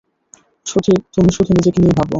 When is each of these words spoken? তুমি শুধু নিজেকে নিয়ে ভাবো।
তুমি 1.13 1.29
শুধু 1.35 1.51
নিজেকে 1.51 1.79
নিয়ে 1.81 1.95
ভাবো। 1.97 2.09